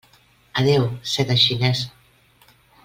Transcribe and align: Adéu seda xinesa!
Adéu 0.59 0.83
seda 1.11 1.35
xinesa! 1.43 1.87